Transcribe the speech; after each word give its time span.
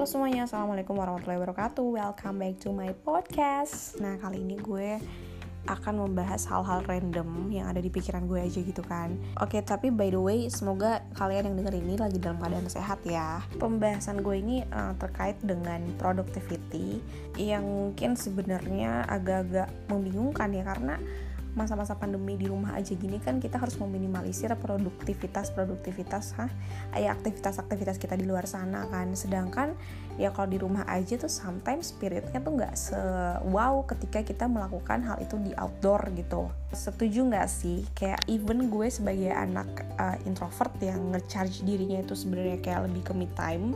Halo 0.00 0.08
semuanya, 0.08 0.48
Assalamualaikum 0.48 0.96
warahmatullahi 0.96 1.44
wabarakatuh. 1.44 1.84
Welcome 1.84 2.40
back 2.40 2.56
to 2.64 2.72
my 2.72 2.88
podcast. 3.04 4.00
Nah 4.00 4.16
kali 4.16 4.40
ini 4.40 4.56
gue 4.56 4.96
akan 5.68 6.08
membahas 6.08 6.48
hal-hal 6.48 6.80
random 6.88 7.52
yang 7.52 7.68
ada 7.68 7.84
di 7.84 7.92
pikiran 7.92 8.24
gue 8.24 8.40
aja 8.40 8.64
gitu 8.64 8.80
kan. 8.80 9.12
Oke 9.44 9.60
tapi 9.60 9.92
by 9.92 10.08
the 10.08 10.16
way 10.16 10.48
semoga 10.48 11.04
kalian 11.20 11.52
yang 11.52 11.56
denger 11.60 11.84
ini 11.84 12.00
lagi 12.00 12.16
dalam 12.16 12.40
keadaan 12.40 12.64
sehat 12.72 13.04
ya. 13.04 13.44
Pembahasan 13.60 14.24
gue 14.24 14.40
ini 14.40 14.64
uh, 14.72 14.96
terkait 14.96 15.36
dengan 15.44 15.84
productivity 16.00 17.04
Yang 17.36 17.68
mungkin 17.68 18.16
sebenarnya 18.16 19.04
agak-agak 19.04 19.68
membingungkan 19.92 20.48
ya 20.56 20.64
karena 20.64 20.96
masa-masa 21.58 21.98
pandemi 21.98 22.38
di 22.38 22.46
rumah 22.46 22.78
aja 22.78 22.94
gini 22.94 23.18
kan 23.18 23.42
kita 23.42 23.58
harus 23.58 23.74
meminimalisir 23.82 24.52
produktivitas 24.58 25.50
produktivitas 25.50 26.34
hah? 26.38 26.50
Ya 26.94 27.10
aktivitas-aktivitas 27.14 27.98
kita 27.98 28.14
di 28.14 28.26
luar 28.26 28.46
sana 28.46 28.86
kan. 28.88 29.12
Sedangkan 29.18 29.74
ya 30.14 30.30
kalau 30.30 30.48
di 30.50 30.58
rumah 30.62 30.86
aja 30.86 31.18
tuh 31.18 31.30
sometimes 31.30 31.90
spiritnya 31.90 32.38
tuh 32.38 32.52
nggak 32.54 32.74
se 32.78 33.00
wow 33.50 33.82
ketika 33.86 34.22
kita 34.22 34.46
melakukan 34.46 35.02
hal 35.02 35.16
itu 35.18 35.36
di 35.42 35.50
outdoor 35.58 36.06
gitu. 36.14 36.50
Setuju 36.70 37.26
nggak 37.30 37.48
sih? 37.50 37.82
Kayak 37.98 38.22
even 38.30 38.70
gue 38.70 38.86
sebagai 38.86 39.34
anak 39.34 39.68
uh, 39.98 40.16
introvert 40.24 40.70
yang 40.78 41.10
ngecharge 41.10 41.66
dirinya 41.66 41.98
itu 42.00 42.14
sebenarnya 42.14 42.62
kayak 42.62 42.86
lebih 42.86 43.02
ke 43.06 43.12
me 43.16 43.26
time 43.34 43.74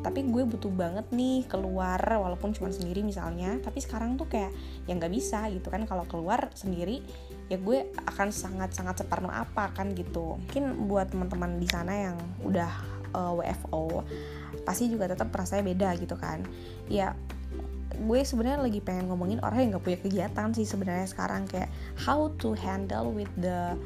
tapi 0.00 0.24
gue 0.24 0.48
butuh 0.48 0.72
banget 0.72 1.04
nih 1.12 1.44
keluar 1.44 2.00
walaupun 2.00 2.56
cuma 2.56 2.72
sendiri 2.72 3.04
misalnya. 3.04 3.60
Tapi 3.60 3.84
sekarang 3.84 4.16
tuh 4.16 4.32
kayak 4.32 4.52
ya 4.88 4.96
nggak 4.96 5.12
bisa 5.12 5.44
gitu 5.52 5.68
kan. 5.68 5.84
Kalau 5.84 6.08
keluar 6.08 6.48
sendiri 6.56 7.04
ya 7.52 7.60
gue 7.60 7.92
akan 8.08 8.32
sangat 8.32 8.72
sangat 8.72 9.04
separno 9.04 9.28
apa 9.28 9.76
kan 9.76 9.92
gitu. 9.92 10.40
Mungkin 10.40 10.88
buat 10.88 11.12
teman-teman 11.12 11.60
di 11.60 11.68
sana 11.68 11.92
yang 11.92 12.16
udah 12.40 12.72
uh, 13.12 13.36
eh, 13.36 13.52
WFO 13.52 14.04
pasti 14.64 14.90
juga 14.90 15.08
tetap 15.08 15.28
rasanya 15.36 15.68
beda 15.68 15.88
gitu 16.00 16.16
kan. 16.16 16.48
Ya 16.88 17.12
gue 18.00 18.20
sebenarnya 18.24 18.64
lagi 18.64 18.80
pengen 18.80 19.12
ngomongin 19.12 19.44
orang 19.44 19.68
yang 19.68 19.76
nggak 19.76 19.84
punya 19.84 19.98
kegiatan 20.00 20.48
sih 20.56 20.64
sebenarnya 20.64 21.12
sekarang. 21.12 21.44
Kayak 21.44 21.68
how 22.00 22.32
to 22.40 22.56
handle 22.56 23.12
with 23.12 23.30
the 23.36 23.76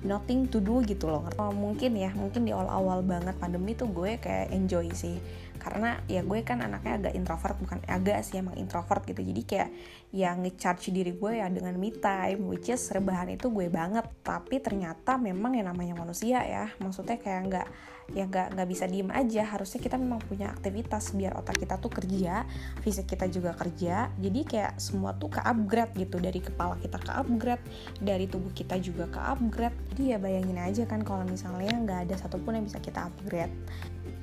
nothing 0.00 0.48
to 0.48 0.64
do 0.64 0.80
gitu 0.80 1.12
loh 1.12 1.28
oh, 1.36 1.52
mungkin 1.52 1.92
ya 1.92 2.08
mungkin 2.16 2.48
di 2.48 2.52
awal-awal 2.56 3.04
banget 3.04 3.36
pandemi 3.36 3.76
tuh 3.76 3.88
gue 3.92 4.16
kayak 4.16 4.52
enjoy 4.52 4.88
sih. 4.92 5.20
Karena 5.60 6.00
ya 6.08 6.24
gue 6.24 6.40
kan 6.40 6.64
anaknya 6.64 6.96
agak 6.96 7.12
introvert 7.12 7.56
bukan 7.60 7.84
agak 7.84 8.24
sih 8.24 8.40
emang 8.40 8.56
introvert 8.56 9.04
gitu. 9.04 9.20
Jadi 9.20 9.42
kayak 9.44 9.70
yang 10.16 10.40
ngecharge 10.40 10.88
diri 10.88 11.12
gue 11.12 11.32
ya 11.36 11.52
dengan 11.52 11.76
me 11.76 11.92
time 11.92 12.48
which 12.48 12.72
is 12.72 12.80
rebahan 12.88 13.36
itu 13.36 13.52
gue 13.52 13.68
banget. 13.68 14.08
Tapi 14.24 14.56
ternyata 14.64 15.20
memang 15.20 15.52
yang 15.52 15.68
namanya 15.68 16.00
manusia 16.00 16.40
ya 16.48 16.72
maksudnya 16.80 17.20
kayak 17.20 17.40
nggak 17.52 17.68
ya 18.10 18.26
nggak 18.26 18.58
nggak 18.58 18.68
bisa 18.68 18.90
diem 18.90 19.10
aja 19.14 19.46
harusnya 19.46 19.78
kita 19.78 19.94
memang 19.94 20.18
punya 20.26 20.50
aktivitas 20.50 21.14
biar 21.14 21.38
otak 21.38 21.62
kita 21.62 21.78
tuh 21.78 21.90
kerja 21.94 22.42
fisik 22.82 23.06
kita 23.06 23.30
juga 23.30 23.54
kerja 23.54 24.10
jadi 24.18 24.40
kayak 24.42 24.72
semua 24.82 25.14
tuh 25.14 25.30
ke 25.30 25.40
upgrade 25.40 25.94
gitu 25.94 26.18
dari 26.18 26.42
kepala 26.42 26.74
kita 26.82 26.98
ke 26.98 27.12
upgrade 27.14 27.64
dari 28.02 28.26
tubuh 28.26 28.50
kita 28.50 28.82
juga 28.82 29.06
ke 29.06 29.20
upgrade 29.20 29.76
jadi 29.94 30.16
ya 30.16 30.18
bayangin 30.18 30.58
aja 30.58 30.82
kan 30.90 31.06
kalau 31.06 31.22
misalnya 31.22 31.70
nggak 31.70 32.10
ada 32.10 32.14
satupun 32.18 32.58
yang 32.58 32.66
bisa 32.66 32.82
kita 32.82 33.06
upgrade 33.06 33.54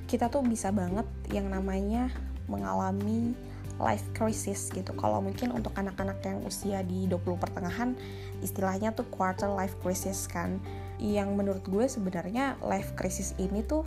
kita 0.08 0.28
tuh 0.28 0.44
bisa 0.44 0.72
banget 0.72 1.08
yang 1.32 1.48
namanya 1.48 2.12
mengalami 2.48 3.36
life 3.78 4.06
crisis 4.14 4.74
gitu. 4.74 4.90
Kalau 4.98 5.22
mungkin 5.22 5.54
untuk 5.54 5.74
anak-anak 5.78 6.18
yang 6.26 6.42
usia 6.46 6.82
di 6.82 7.06
20 7.06 7.38
pertengahan 7.38 7.94
istilahnya 8.42 8.94
tuh 8.94 9.06
quarter 9.10 9.50
life 9.54 9.78
crisis 9.82 10.26
kan. 10.26 10.58
Yang 10.98 11.30
menurut 11.34 11.64
gue 11.70 11.86
sebenarnya 11.86 12.58
life 12.66 12.94
crisis 12.98 13.38
ini 13.38 13.62
tuh 13.66 13.86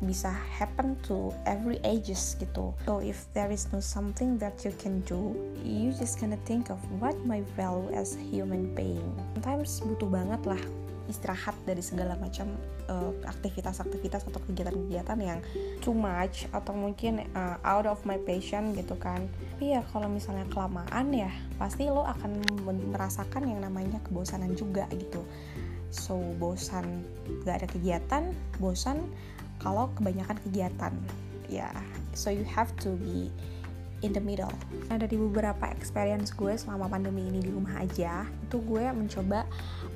bisa 0.00 0.32
happen 0.32 0.96
to 1.04 1.28
every 1.44 1.76
ages 1.84 2.34
gitu. 2.40 2.72
So 2.88 3.04
if 3.04 3.28
there 3.36 3.52
is 3.52 3.68
no 3.68 3.84
something 3.84 4.40
that 4.40 4.64
you 4.64 4.72
can 4.80 5.04
do, 5.04 5.36
you 5.60 5.92
just 5.92 6.16
gonna 6.16 6.40
think 6.48 6.72
of 6.72 6.80
what 6.98 7.14
my 7.28 7.44
value 7.52 7.92
as 7.92 8.16
human 8.16 8.72
being. 8.72 9.04
Sometimes 9.36 9.84
butuh 9.84 10.08
banget 10.08 10.40
lah 10.48 10.62
istirahat 11.10 11.58
dari 11.66 11.82
segala 11.82 12.14
macam 12.14 12.54
uh, 12.86 13.10
aktivitas-aktivitas 13.26 14.30
atau 14.30 14.38
kegiatan-kegiatan 14.46 15.18
yang 15.18 15.42
too 15.82 15.90
much 15.90 16.46
atau 16.54 16.70
mungkin 16.70 17.26
uh, 17.34 17.58
out 17.66 17.90
of 17.90 17.98
my 18.06 18.16
passion 18.22 18.70
gitu 18.78 18.94
kan 18.94 19.26
tapi 19.58 19.74
ya 19.74 19.82
kalau 19.90 20.06
misalnya 20.06 20.46
kelamaan 20.54 21.10
ya 21.10 21.34
pasti 21.58 21.90
lo 21.90 22.06
akan 22.06 22.40
merasakan 22.94 23.50
yang 23.50 23.60
namanya 23.60 23.98
kebosanan 24.06 24.54
juga 24.54 24.86
gitu 24.94 25.26
so 25.90 26.18
bosan 26.38 27.02
gak 27.42 27.62
ada 27.62 27.68
kegiatan 27.70 28.30
bosan 28.62 29.02
kalau 29.60 29.90
kebanyakan 29.98 30.38
kegiatan 30.48 30.94
ya 31.50 31.68
yeah. 31.68 31.78
so 32.14 32.30
you 32.30 32.46
have 32.46 32.70
to 32.78 32.94
be 32.98 33.28
in 34.00 34.16
the 34.16 34.22
middle. 34.22 34.52
Nah 34.88 34.96
dari 34.96 35.16
beberapa 35.16 35.68
experience 35.68 36.32
gue 36.32 36.56
selama 36.56 36.88
pandemi 36.88 37.28
ini 37.28 37.40
di 37.40 37.50
rumah 37.52 37.80
aja, 37.80 38.24
itu 38.48 38.56
gue 38.64 38.84
mencoba 38.92 39.44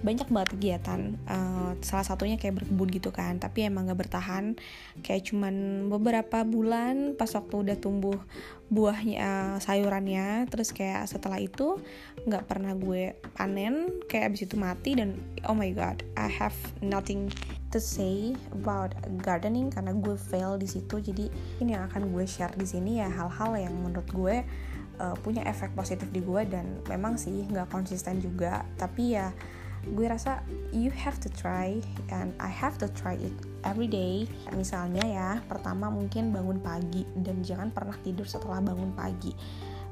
banyak 0.04 0.28
banget 0.28 0.48
kegiatan. 0.54 1.16
Uh, 1.24 1.72
salah 1.80 2.04
satunya 2.04 2.36
kayak 2.36 2.60
berkebun 2.60 2.88
gitu 2.92 3.08
kan, 3.08 3.40
tapi 3.40 3.64
emang 3.64 3.88
gak 3.88 4.04
bertahan. 4.04 4.54
Kayak 5.00 5.32
cuman 5.32 5.88
beberapa 5.88 6.44
bulan 6.44 7.16
pas 7.16 7.32
waktu 7.32 7.64
udah 7.64 7.76
tumbuh 7.80 8.20
buahnya 8.68 9.16
uh, 9.18 9.56
sayurannya, 9.64 10.44
terus 10.52 10.76
kayak 10.76 11.08
setelah 11.08 11.40
itu 11.40 11.80
nggak 12.24 12.48
pernah 12.48 12.72
gue 12.76 13.16
panen, 13.36 14.04
kayak 14.08 14.32
abis 14.32 14.48
itu 14.48 14.56
mati 14.60 14.96
dan 14.96 15.16
oh 15.48 15.56
my 15.56 15.72
god, 15.72 16.04
I 16.16 16.28
have 16.28 16.56
nothing 16.80 17.32
to 17.74 17.82
say 17.82 18.38
about 18.54 18.94
gardening 19.18 19.66
karena 19.66 19.90
gue 19.98 20.14
fail 20.14 20.54
di 20.54 20.70
situ 20.70 21.02
jadi 21.02 21.26
ini 21.58 21.74
yang 21.74 21.90
akan 21.90 22.14
gue 22.14 22.22
share 22.22 22.54
di 22.54 22.62
sini 22.62 23.02
ya 23.02 23.10
hal-hal 23.10 23.58
yang 23.58 23.74
menurut 23.74 24.06
gue 24.14 24.46
uh, 25.02 25.16
punya 25.18 25.42
efek 25.42 25.74
positif 25.74 26.06
di 26.14 26.22
gue 26.22 26.46
dan 26.46 26.78
memang 26.86 27.18
sih 27.18 27.50
nggak 27.50 27.66
konsisten 27.74 28.22
juga 28.22 28.62
tapi 28.78 29.18
ya 29.18 29.34
gue 29.92 30.06
rasa 30.08 30.40
you 30.72 30.88
have 30.88 31.20
to 31.20 31.28
try 31.28 31.76
and 32.08 32.32
I 32.40 32.48
have 32.48 32.80
to 32.80 32.88
try 32.92 33.20
it 33.20 33.34
every 33.62 33.88
day. 33.88 34.24
Misalnya 34.56 35.04
ya 35.04 35.28
pertama 35.44 35.92
mungkin 35.92 36.32
bangun 36.32 36.60
pagi 36.60 37.04
dan 37.20 37.44
jangan 37.44 37.68
pernah 37.68 37.96
tidur 38.00 38.24
setelah 38.24 38.64
bangun 38.64 38.96
pagi. 38.96 39.36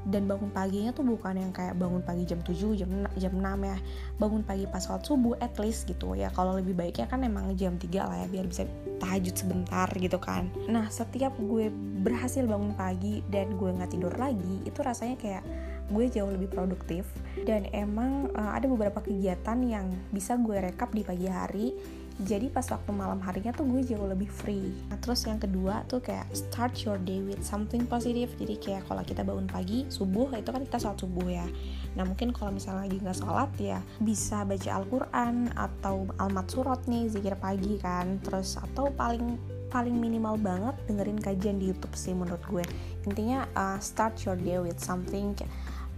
Dan 0.03 0.27
bangun 0.27 0.51
paginya 0.51 0.91
tuh 0.91 1.07
bukan 1.07 1.39
yang 1.39 1.55
kayak 1.55 1.79
bangun 1.79 2.03
pagi 2.03 2.27
jam 2.27 2.43
7 2.43 2.75
jam 2.75 2.91
jam 3.15 3.33
6 3.39 3.43
ya. 3.63 3.77
Bangun 4.19 4.43
pagi 4.43 4.67
pas 4.67 4.83
sholat 4.83 5.07
subuh 5.07 5.39
at 5.39 5.55
least 5.63 5.87
gitu 5.87 6.11
ya. 6.11 6.27
Kalau 6.35 6.59
lebih 6.59 6.75
baiknya 6.75 7.07
kan 7.07 7.23
emang 7.23 7.55
jam 7.55 7.79
3 7.79 7.87
lah 8.03 8.17
ya 8.19 8.27
biar 8.27 8.43
bisa 8.43 8.67
tahajud 8.99 9.31
sebentar 9.31 9.87
gitu 9.95 10.19
kan. 10.19 10.51
Nah 10.67 10.91
setiap 10.91 11.31
gue 11.39 11.71
berhasil 12.03 12.43
bangun 12.43 12.75
pagi 12.75 13.23
dan 13.31 13.55
gue 13.55 13.71
nggak 13.71 13.95
tidur 13.95 14.11
lagi 14.19 14.59
itu 14.67 14.79
rasanya 14.83 15.15
kayak 15.15 15.43
gue 15.91 16.05
jauh 16.07 16.31
lebih 16.31 16.51
produktif. 16.51 17.07
Dan 17.43 17.67
emang 17.75 18.31
uh, 18.37 18.55
ada 18.55 18.69
beberapa 18.69 19.03
kegiatan 19.03 19.59
yang 19.65 19.91
bisa 20.13 20.37
gue 20.39 20.59
rekap 20.61 20.93
di 20.95 21.03
pagi 21.03 21.27
hari. 21.27 21.67
Jadi 22.13 22.45
pas 22.53 22.61
waktu 22.69 22.93
malam 22.93 23.17
harinya 23.25 23.49
tuh 23.49 23.65
gue 23.65 23.81
jauh 23.81 24.05
lebih 24.05 24.29
free. 24.29 24.69
Nah 24.85 25.01
terus 25.01 25.25
yang 25.25 25.41
kedua 25.41 25.81
tuh 25.89 25.97
kayak 25.97 26.29
start 26.29 26.77
your 26.85 27.01
day 27.01 27.25
with 27.25 27.41
something 27.41 27.89
positive. 27.89 28.29
Jadi 28.37 28.61
kayak 28.61 28.85
kalau 28.85 29.01
kita 29.01 29.25
bangun 29.25 29.49
pagi 29.49 29.89
subuh 29.89 30.29
itu 30.37 30.53
kan 30.53 30.61
kita 30.61 30.77
sholat 30.77 31.01
subuh 31.01 31.25
ya. 31.25 31.47
Nah 31.97 32.05
mungkin 32.05 32.29
kalau 32.29 32.53
misalnya 32.53 32.85
lagi 32.85 33.01
nggak 33.01 33.17
sholat 33.17 33.49
ya 33.57 33.81
bisa 33.97 34.45
baca 34.45 34.69
Al-Quran 34.77 35.57
atau 35.57 36.05
almat 36.21 36.47
surat 36.53 36.85
nih 36.85 37.09
zikir 37.09 37.33
pagi 37.33 37.81
kan. 37.81 38.21
Terus 38.21 38.61
atau 38.61 38.93
paling 38.93 39.41
paling 39.73 39.97
minimal 39.97 40.37
banget 40.37 40.77
dengerin 40.85 41.17
kajian 41.17 41.57
di 41.57 41.73
YouTube 41.73 41.97
sih 41.97 42.13
menurut 42.13 42.45
gue. 42.45 42.61
Intinya 43.09 43.49
uh, 43.57 43.81
start 43.81 44.21
your 44.21 44.37
day 44.37 44.61
with 44.61 44.77
something 44.77 45.33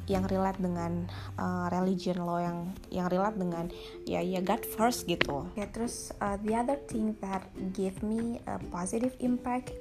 yang 0.06 0.26
relate 0.30 0.62
dengan 0.62 1.10
uh, 1.38 1.68
religion 1.74 2.22
lo 2.22 2.38
yang 2.38 2.70
yang 2.94 3.08
relate 3.10 3.38
dengan 3.38 3.66
ya 4.06 4.22
ya 4.22 4.42
God 4.42 4.62
first 4.66 5.10
gitu. 5.10 5.50
Ya 5.58 5.70
terus 5.70 6.14
uh, 6.22 6.38
the 6.46 6.54
other 6.54 6.78
thing 6.86 7.18
that 7.22 7.46
give 7.74 7.98
me 8.06 8.42
a 8.46 8.62
positive 8.70 9.14
impact 9.22 9.74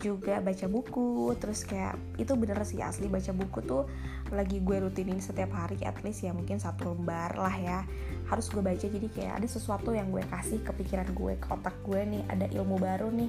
juga 0.00 0.40
baca 0.40 0.66
buku. 0.68 1.32
Terus 1.40 1.64
kayak 1.64 1.96
itu 2.20 2.32
bener 2.36 2.60
sih 2.64 2.80
asli 2.80 3.08
baca 3.08 3.32
buku 3.32 3.58
tuh 3.64 3.84
lagi 4.32 4.64
gue 4.64 4.80
rutinin 4.80 5.20
setiap 5.20 5.52
hari 5.52 5.76
at 5.84 6.00
least 6.00 6.24
ya 6.24 6.32
mungkin 6.32 6.56
satu 6.56 6.96
lembar 6.96 7.36
lah 7.36 7.52
ya 7.52 7.78
harus 8.28 8.48
gue 8.48 8.64
baca. 8.64 8.84
Jadi 8.84 9.08
kayak 9.12 9.40
ada 9.40 9.48
sesuatu 9.48 9.92
yang 9.92 10.08
gue 10.12 10.24
kasih 10.28 10.60
ke 10.64 10.72
pikiran 10.76 11.08
gue 11.12 11.36
ke 11.40 11.46
otak 11.48 11.76
gue 11.84 12.00
nih 12.04 12.22
ada 12.28 12.48
ilmu 12.52 12.76
baru 12.80 13.08
nih. 13.12 13.28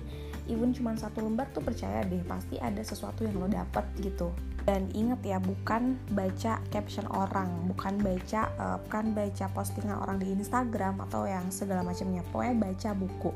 Even 0.51 0.75
cuma 0.75 0.95
satu 0.99 1.23
lembar 1.23 1.47
tuh 1.55 1.63
percaya 1.63 2.03
deh 2.03 2.23
pasti 2.27 2.59
ada 2.59 2.79
sesuatu 2.83 3.23
yang 3.23 3.39
lo 3.39 3.47
dapet 3.47 3.83
gitu 4.03 4.31
dan 4.63 4.87
inget 4.95 5.19
ya 5.27 5.37
bukan 5.43 5.99
baca 6.15 6.63
caption 6.71 7.03
orang 7.11 7.67
bukan 7.67 7.99
baca 7.99 8.47
uh, 8.55 8.77
bukan 8.87 9.11
baca 9.11 9.45
postingan 9.51 9.99
orang 9.99 10.23
di 10.23 10.31
Instagram 10.31 11.03
atau 11.09 11.27
yang 11.27 11.51
segala 11.51 11.83
macamnya. 11.83 12.23
Pokoknya 12.31 12.55
baca 12.55 12.89
buku. 12.95 13.31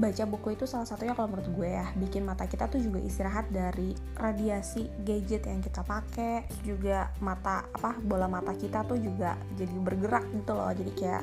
Baca 0.00 0.24
buku 0.24 0.56
itu 0.56 0.64
salah 0.64 0.88
satunya 0.88 1.12
kalau 1.12 1.28
menurut 1.28 1.52
gue 1.52 1.68
ya 1.76 1.84
bikin 2.00 2.24
mata 2.24 2.48
kita 2.48 2.72
tuh 2.72 2.80
juga 2.80 3.04
istirahat 3.04 3.52
dari 3.52 3.92
radiasi 4.16 4.88
gadget 5.04 5.44
yang 5.44 5.60
kita 5.60 5.84
pakai 5.84 6.48
juga 6.64 7.12
mata 7.20 7.68
apa 7.76 8.00
bola 8.00 8.24
mata 8.24 8.56
kita 8.56 8.80
tuh 8.88 8.96
juga 8.96 9.36
jadi 9.60 9.76
bergerak 9.76 10.24
gitu 10.32 10.56
loh. 10.56 10.72
Jadi 10.72 10.92
kayak 10.96 11.22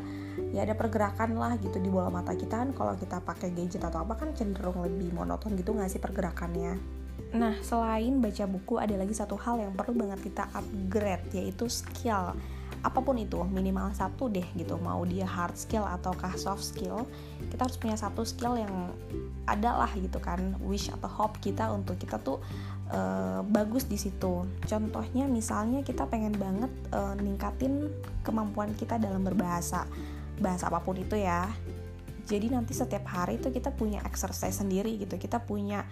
ya 0.53 0.69
ada 0.69 0.77
pergerakan 0.77 1.33
lah 1.33 1.57
gitu 1.57 1.81
di 1.81 1.89
bola 1.89 2.13
mata 2.13 2.37
kita 2.37 2.61
kan. 2.61 2.69
Kalau 2.77 2.93
kita 2.93 3.17
pakai 3.25 3.49
gadget 3.57 3.81
atau 3.81 4.05
apa 4.05 4.13
kan 4.13 4.37
cenderung 4.37 4.85
lebih 4.85 5.09
monoton 5.17 5.57
gitu 5.57 5.73
nggak 5.73 5.89
sih 5.89 5.97
pergerakannya 5.97 6.96
Nah, 7.35 7.59
selain 7.59 8.23
baca 8.23 8.45
buku, 8.47 8.79
ada 8.79 8.95
lagi 8.95 9.11
satu 9.11 9.35
hal 9.35 9.59
yang 9.59 9.75
perlu 9.75 9.97
banget 9.99 10.31
kita 10.31 10.47
upgrade, 10.55 11.27
yaitu 11.35 11.67
skill. 11.67 12.31
Apa 12.85 13.03
pun 13.03 13.19
itu, 13.19 13.41
minimal 13.43 13.91
satu 13.91 14.31
deh 14.31 14.45
gitu. 14.55 14.79
Mau 14.79 15.03
dia 15.03 15.27
hard 15.27 15.59
skill 15.59 15.83
ataukah 15.83 16.31
soft 16.39 16.63
skill, 16.63 17.03
kita 17.51 17.67
harus 17.67 17.75
punya 17.75 17.99
satu 17.99 18.23
skill 18.23 18.55
yang 18.55 18.95
ada 19.43 19.75
lah 19.75 19.91
gitu 19.97 20.23
kan. 20.23 20.55
Wish 20.63 20.87
atau 20.87 21.09
hope 21.11 21.41
kita 21.43 21.67
untuk 21.73 21.99
kita 21.99 22.15
tuh 22.21 22.39
uh, 22.95 23.43
bagus 23.43 23.89
di 23.91 23.99
situ. 23.99 24.47
Contohnya 24.63 25.27
misalnya 25.27 25.83
kita 25.83 26.07
pengen 26.07 26.37
banget 26.39 26.71
uh, 26.95 27.17
ningkatin 27.19 27.91
kemampuan 28.23 28.71
kita 28.77 28.95
dalam 28.95 29.25
berbahasa. 29.25 29.83
Bahasa 30.39 30.71
apa 30.71 30.79
pun 30.79 30.95
itu 30.95 31.17
ya 31.17 31.49
jadi 32.27 32.51
nanti 32.51 32.75
setiap 32.75 33.07
hari 33.07 33.39
itu 33.39 33.47
kita 33.49 33.71
punya 33.71 34.03
exercise 34.03 34.59
sendiri 34.59 34.99
gitu 34.99 35.15
kita 35.15 35.39
punya 35.39 35.87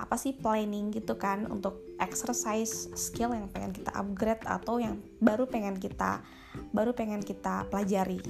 apa 0.00 0.16
sih 0.16 0.32
planning 0.32 0.88
gitu 0.96 1.20
kan 1.20 1.44
untuk 1.52 1.84
exercise 2.00 2.88
skill 2.96 3.36
yang 3.36 3.52
pengen 3.52 3.76
kita 3.76 3.92
upgrade 3.92 4.40
atau 4.48 4.80
yang 4.80 4.96
baru 5.20 5.44
pengen 5.44 5.76
kita 5.76 6.24
baru 6.72 6.96
pengen 6.96 7.20
kita 7.20 7.68
pelajari? 7.68 8.20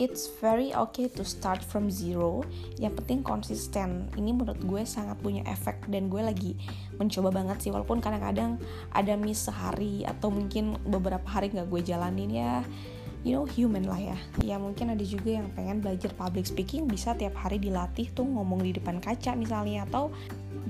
It's 0.00 0.32
very 0.40 0.72
okay 0.72 1.12
to 1.12 1.28
start 1.28 1.60
from 1.60 1.92
zero. 1.92 2.40
Yang 2.80 3.04
penting 3.04 3.20
konsisten. 3.20 4.08
Ini 4.16 4.32
menurut 4.32 4.56
gue 4.64 4.82
sangat 4.88 5.20
punya 5.20 5.44
efek 5.44 5.92
dan 5.92 6.08
gue 6.08 6.24
lagi 6.24 6.56
mencoba 6.96 7.28
banget 7.28 7.68
sih. 7.68 7.70
Walaupun 7.74 8.00
kadang-kadang 8.00 8.56
ada 8.96 9.12
miss 9.20 9.44
sehari 9.44 10.08
atau 10.08 10.32
mungkin 10.32 10.80
beberapa 10.88 11.28
hari 11.28 11.52
nggak 11.52 11.68
gue 11.68 11.80
jalanin 11.84 12.32
ya. 12.32 12.64
You 13.20 13.36
know 13.36 13.44
human 13.44 13.84
lah 13.84 14.00
ya. 14.00 14.18
Ya 14.40 14.56
mungkin 14.56 14.96
ada 14.96 15.04
juga 15.04 15.36
yang 15.36 15.52
pengen 15.52 15.84
belajar 15.84 16.16
public 16.16 16.48
speaking 16.48 16.88
bisa 16.88 17.12
tiap 17.12 17.36
hari 17.36 17.60
dilatih 17.60 18.08
tuh 18.16 18.24
ngomong 18.24 18.64
di 18.64 18.72
depan 18.72 19.04
kaca 19.04 19.36
misalnya 19.36 19.84
atau 19.84 20.08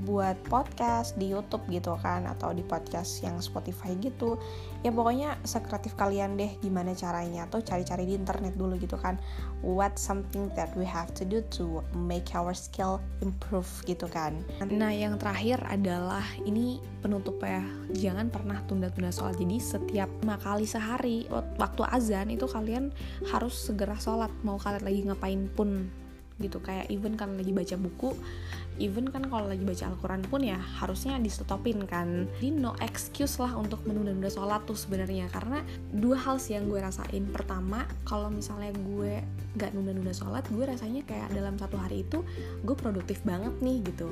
buat 0.06 0.38
podcast 0.48 1.18
di 1.20 1.30
YouTube 1.30 1.62
gitu 1.68 1.98
kan 2.00 2.24
atau 2.24 2.54
di 2.54 2.64
podcast 2.64 3.20
yang 3.20 3.38
Spotify 3.42 3.92
gitu. 3.98 4.40
Ya 4.80 4.88
pokoknya 4.88 5.36
sekreatif 5.44 5.92
kalian 5.98 6.40
deh 6.40 6.56
gimana 6.64 6.96
caranya 6.96 7.44
atau 7.44 7.60
cari-cari 7.60 8.08
di 8.08 8.14
internet 8.16 8.56
dulu 8.56 8.80
gitu 8.80 8.96
kan. 8.96 9.20
What 9.60 10.00
something 10.00 10.48
that 10.56 10.72
we 10.72 10.88
have 10.88 11.12
to 11.20 11.28
do 11.28 11.44
to 11.60 11.84
make 11.92 12.32
our 12.32 12.56
skill 12.56 13.02
improve 13.20 13.68
gitu 13.84 14.08
kan. 14.08 14.40
Nah 14.72 14.94
yang 14.94 15.20
terakhir 15.20 15.60
adalah 15.68 16.24
ini 16.48 16.80
penutup 17.04 17.40
ya 17.44 17.60
jangan 17.92 18.32
pernah 18.32 18.64
tunda-tunda 18.64 19.12
sholat. 19.12 19.36
Jadi 19.36 19.56
setiap 19.60 20.08
lima 20.24 20.40
kali 20.40 20.64
sehari 20.64 21.28
waktu 21.30 21.82
azan 21.92 22.32
itu 22.32 22.48
kalian 22.48 22.88
harus 23.28 23.52
segera 23.52 24.00
sholat. 24.00 24.32
Mau 24.46 24.56
kalian 24.56 24.84
lagi 24.84 25.00
ngapain 25.04 25.44
pun 25.52 25.92
gitu. 26.40 26.56
Kayak 26.64 26.88
even 26.88 27.20
kan 27.20 27.36
lagi 27.36 27.52
baca 27.52 27.76
buku 27.76 28.16
even 28.80 29.06
kan 29.12 29.28
kalau 29.28 29.46
lagi 29.46 29.62
baca 29.62 29.92
Al-Quran 29.92 30.24
pun 30.26 30.40
ya 30.40 30.56
harusnya 30.56 31.20
disetopin 31.20 31.84
kan. 31.84 32.26
Jadi 32.40 32.48
no 32.56 32.72
excuse 32.80 33.36
lah 33.36 33.52
untuk 33.54 33.84
menunda-nunda 33.84 34.32
sholat 34.32 34.64
tuh 34.64 34.74
sebenarnya. 34.74 35.28
Karena 35.28 35.60
dua 35.92 36.16
hal 36.16 36.40
sih 36.40 36.56
yang 36.56 36.66
gue 36.66 36.80
rasain. 36.80 37.28
Pertama 37.28 37.84
kalau 38.08 38.32
misalnya 38.32 38.72
gue 38.72 39.20
gak 39.58 39.74
nunda-nunda 39.74 40.14
sholat 40.14 40.46
gue 40.46 40.62
rasanya 40.62 41.02
kayak 41.04 41.34
dalam 41.34 41.58
satu 41.58 41.74
hari 41.74 42.06
itu 42.06 42.22
gue 42.62 42.76
produktif 42.76 43.20
banget 43.26 43.52
nih 43.60 43.84
gitu. 43.84 44.08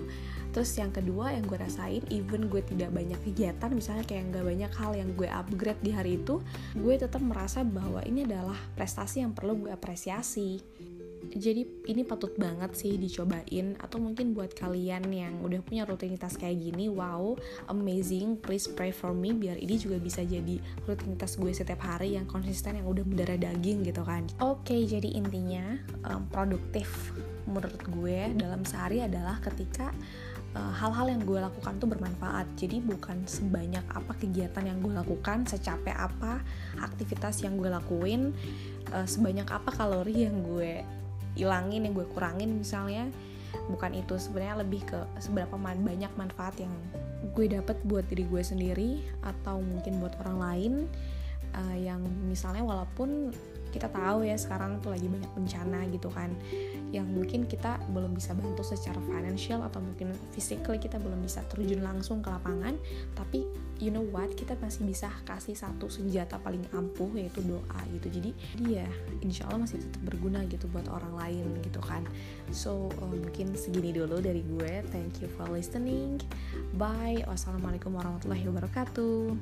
Terus 0.51 0.71
yang 0.75 0.91
kedua 0.91 1.31
yang 1.31 1.47
gue 1.47 1.59
rasain 1.59 2.03
even 2.11 2.51
gue 2.51 2.61
tidak 2.67 2.91
banyak 2.91 3.19
kegiatan 3.23 3.71
misalnya 3.71 4.03
kayak 4.03 4.35
gak 4.35 4.45
banyak 4.45 4.73
hal 4.75 4.93
yang 4.99 5.11
gue 5.15 5.29
upgrade 5.31 5.81
di 5.81 5.95
hari 5.95 6.19
itu 6.19 6.43
gue 6.75 6.95
tetap 6.99 7.23
merasa 7.23 7.63
bahwa 7.63 8.03
ini 8.03 8.27
adalah 8.27 8.59
prestasi 8.75 9.23
yang 9.23 9.31
perlu 9.31 9.69
gue 9.69 9.71
apresiasi 9.71 10.59
jadi 11.35 11.67
ini 11.89 12.03
patut 12.07 12.33
banget 12.37 12.73
sih 12.79 12.97
dicobain. 12.97 13.77
Atau 13.81 14.01
mungkin 14.01 14.33
buat 14.33 14.55
kalian 14.57 15.09
yang 15.13 15.41
udah 15.45 15.61
punya 15.65 15.85
rutinitas 15.85 16.41
kayak 16.41 16.61
gini 16.61 16.89
wow 16.89 17.37
amazing 17.69 18.41
please 18.41 18.69
pray 18.69 18.93
for 18.95 19.13
me. 19.13 19.37
Biar 19.37 19.61
ini 19.61 19.77
juga 19.77 20.01
bisa 20.01 20.25
jadi 20.25 20.61
rutinitas 20.89 21.37
gue 21.37 21.53
setiap 21.53 21.85
hari 21.85 22.17
yang 22.17 22.25
konsisten 22.25 22.79
yang 22.81 22.89
udah 22.89 23.05
mendarah 23.05 23.37
daging 23.37 23.85
gitu 23.85 24.01
kan. 24.05 24.25
Oke 24.41 24.73
okay, 24.73 24.81
jadi 24.89 25.13
intinya 25.17 25.77
um, 26.09 26.25
produktif 26.31 27.13
menurut 27.49 27.81
gue 27.89 28.19
dalam 28.37 28.61
sehari 28.69 29.01
adalah 29.01 29.41
ketika 29.41 29.89
uh, 30.57 30.73
hal-hal 30.77 31.09
yang 31.09 31.23
gue 31.25 31.41
lakukan 31.41 31.75
tuh 31.81 31.89
bermanfaat. 31.89 32.47
Jadi 32.57 32.81
bukan 32.81 33.25
sebanyak 33.25 33.85
apa 33.89 34.13
kegiatan 34.17 34.65
yang 34.65 34.79
gue 34.81 34.93
lakukan 34.93 35.45
secapek 35.49 35.97
apa 35.97 36.41
aktivitas 36.81 37.41
yang 37.45 37.57
gue 37.57 37.69
lakuin 37.69 38.33
uh, 38.93 39.07
sebanyak 39.09 39.49
apa 39.49 39.71
kalori 39.75 40.29
yang 40.29 40.41
gue 40.45 40.85
ilangin 41.37 41.85
yang 41.85 41.95
gue 41.97 42.07
kurangin 42.15 42.57
misalnya. 42.57 43.11
Bukan 43.69 43.97
itu 43.97 44.17
sebenarnya 44.17 44.65
lebih 44.65 44.85
ke 44.85 44.99
seberapa 45.21 45.57
man 45.57 45.81
banyak 45.85 46.13
manfaat 46.17 46.57
yang 46.61 46.73
gue 47.35 47.51
dapat 47.51 47.77
buat 47.85 48.07
diri 48.07 48.25
gue 48.29 48.43
sendiri 48.45 48.91
atau 49.27 49.59
mungkin 49.59 49.99
buat 49.99 50.15
orang 50.25 50.39
lain 50.39 50.73
uh, 51.57 51.77
yang 51.77 52.05
misalnya 52.29 52.63
walaupun 52.63 53.33
kita 53.71 53.89
tahu 53.93 54.25
ya 54.27 54.37
sekarang 54.37 54.81
tuh 54.83 54.93
lagi 54.93 55.07
banyak 55.07 55.33
bencana 55.37 55.85
gitu 55.93 56.09
kan 56.13 56.33
yang 56.89 57.05
mungkin 57.05 57.45
kita 57.45 57.77
belum 57.93 58.17
bisa 58.17 58.33
bantu 58.33 58.65
secara 58.65 58.97
financial 59.05 59.61
atau 59.61 59.79
mungkin 59.85 60.17
physically 60.33 60.81
kita 60.81 60.97
belum 60.97 61.21
bisa 61.21 61.45
terjun 61.53 61.85
langsung 61.85 62.25
ke 62.25 62.33
lapangan 62.33 62.75
tapi 63.13 63.45
you 63.79 63.95
know 63.95 64.03
what 64.11 64.31
kita 64.35 64.59
masih 64.59 64.85
bisa 64.85 65.07
kasih 65.25 65.55
satu 65.55 65.87
senjata 65.87 66.39
paling 66.43 66.63
ampuh 66.75 67.09
yaitu 67.15 67.41
doa 67.47 67.81
gitu. 67.95 68.11
Jadi 68.11 68.31
dia 68.59 68.87
insya 69.23 69.47
Allah 69.49 69.65
masih 69.67 69.79
tetap 69.79 70.03
berguna 70.03 70.43
gitu 70.51 70.67
buat 70.71 70.87
orang 70.91 71.15
lain 71.15 71.47
gitu 71.63 71.79
kan. 71.83 72.03
So 72.51 72.91
uh, 72.99 73.09
mungkin 73.09 73.55
segini 73.55 73.95
dulu 73.95 74.19
dari 74.19 74.43
gue. 74.43 74.83
Thank 74.91 75.23
you 75.23 75.31
for 75.31 75.47
listening. 75.49 76.21
Bye. 76.75 77.23
Wassalamualaikum 77.31 77.95
warahmatullahi 77.95 78.45
wabarakatuh 78.51 79.39